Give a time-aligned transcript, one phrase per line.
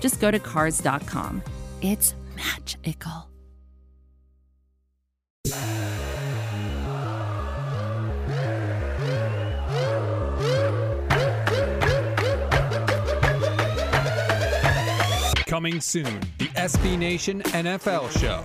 [0.00, 1.42] just go to Cars.com.
[1.82, 3.28] It's magical.
[15.46, 18.44] Coming soon, the SB Nation NFL Show.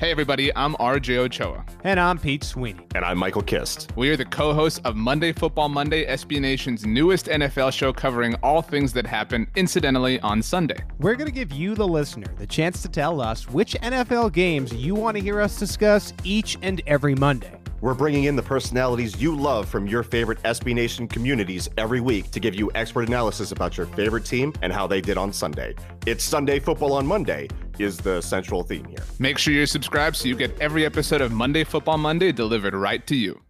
[0.00, 1.66] Hey everybody, I'm RJ Ochoa.
[1.82, 2.86] And I'm Pete Sweeney.
[2.94, 3.90] And I'm Michael Kist.
[3.96, 8.62] We are the co-hosts of Monday Football Monday, SB Nation's newest NFL show covering all
[8.62, 10.84] things that happen incidentally on Sunday.
[11.00, 14.72] We're going to give you, the listener, the chance to tell us which NFL games
[14.72, 17.58] you want to hear us discuss each and every Monday.
[17.80, 22.30] We're bringing in the personalities you love from your favorite SB Nation communities every week
[22.30, 25.74] to give you expert analysis about your favorite team and how they did on Sunday.
[26.06, 29.04] It's Sunday Football on Monday is the central theme here.
[29.18, 33.06] Make sure you're subscribed so you get every episode of Monday Football Monday delivered right
[33.06, 33.40] to you.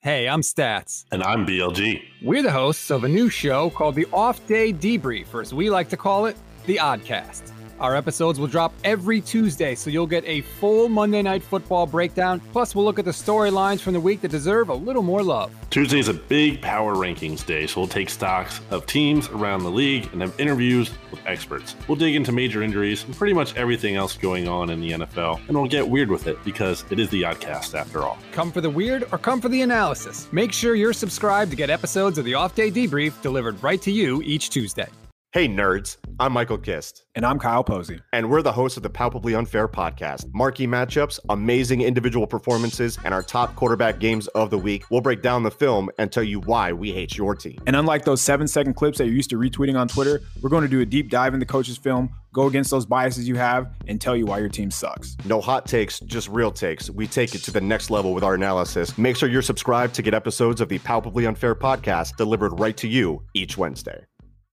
[0.00, 1.06] Hey, I'm Stats.
[1.12, 2.02] And I'm BLG.
[2.22, 5.70] We're the hosts of a new show called the Off Day Debrief, or as we
[5.70, 6.36] like to call it,
[6.66, 7.52] the Oddcast.
[7.80, 12.40] Our episodes will drop every Tuesday, so you'll get a full Monday Night Football breakdown.
[12.52, 15.52] Plus, we'll look at the storylines from the week that deserve a little more love.
[15.70, 19.70] Tuesday is a big power rankings day, so we'll take stocks of teams around the
[19.70, 21.74] league and have interviews with experts.
[21.88, 25.40] We'll dig into major injuries and pretty much everything else going on in the NFL,
[25.48, 28.18] and we'll get weird with it because it is the Oddcast after all.
[28.32, 30.28] Come for the weird or come for the analysis.
[30.32, 33.90] Make sure you're subscribed to get episodes of the Off Day Debrief delivered right to
[33.90, 34.88] you each Tuesday.
[35.34, 35.96] Hey, nerds.
[36.20, 37.06] I'm Michael Kist.
[37.16, 38.00] And I'm Kyle Posey.
[38.12, 40.32] And we're the hosts of the Palpably Unfair podcast.
[40.32, 44.84] Marquee matchups, amazing individual performances, and our top quarterback games of the week.
[44.92, 47.58] We'll break down the film and tell you why we hate your team.
[47.66, 50.62] And unlike those seven second clips that you're used to retweeting on Twitter, we're going
[50.62, 54.00] to do a deep dive into coach's film, go against those biases you have, and
[54.00, 55.16] tell you why your team sucks.
[55.24, 56.90] No hot takes, just real takes.
[56.90, 58.96] We take it to the next level with our analysis.
[58.96, 62.86] Make sure you're subscribed to get episodes of the Palpably Unfair podcast delivered right to
[62.86, 64.04] you each Wednesday.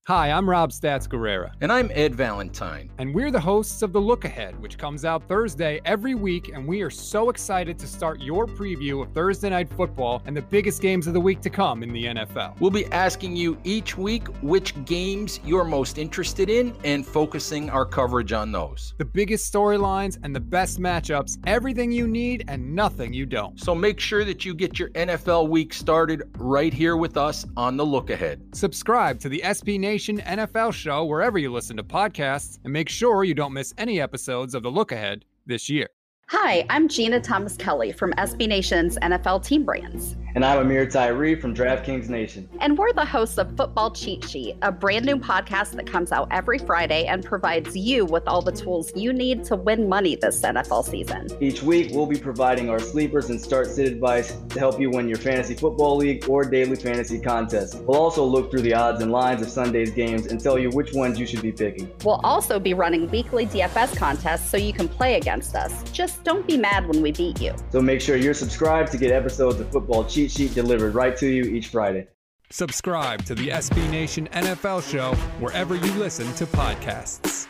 [0.08, 1.52] Hi, I'm Rob Stats Guerrera.
[1.60, 2.90] And I'm Ed Valentine.
[2.98, 6.50] And we're the hosts of The Look Ahead, which comes out Thursday every week.
[6.52, 10.42] And we are so excited to start your preview of Thursday Night Football and the
[10.42, 12.58] biggest games of the week to come in the NFL.
[12.58, 17.86] We'll be asking you each week which games you're most interested in and focusing our
[17.86, 18.94] coverage on those.
[18.98, 23.56] The biggest storylines and the best matchups, everything you need and nothing you don't.
[23.60, 27.76] So make sure that you get your NFL week started right here with us on
[27.76, 28.42] The Look Ahead.
[28.52, 32.88] Subscribe to the SB Nation Nation NFL show wherever you listen to podcasts, and make
[32.88, 35.86] sure you don't miss any episodes of The Look Ahead this year.
[36.28, 40.16] Hi, I'm Jeanna Thomas Kelly from SB Nation's NFL Team Brands.
[40.34, 42.48] And I'm Ameer Tyree from DraftKings Nation.
[42.60, 46.28] And we're the hosts of Football Cheat Sheet, a brand new podcast that comes out
[46.30, 50.40] every Friday and provides you with all the tools you need to win money this
[50.40, 51.28] NFL season.
[51.42, 55.06] Each week, we'll be providing our sleepers and start sit advice to help you win
[55.06, 57.82] your fantasy football league or daily fantasy contest.
[57.82, 60.94] We'll also look through the odds and lines of Sunday's games and tell you which
[60.94, 61.92] ones you should be picking.
[62.04, 65.82] We'll also be running weekly DFS contests so you can play against us.
[65.90, 67.54] Just don't be mad when we beat you.
[67.70, 71.26] So make sure you're subscribed to get episodes of Football Cheat Sheet delivered right to
[71.26, 72.06] you each Friday.
[72.48, 77.48] Subscribe to the SB Nation NFL show wherever you listen to podcasts.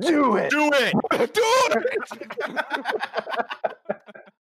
[0.00, 0.50] Do it!
[0.50, 0.94] Do it!
[1.32, 3.14] Do it!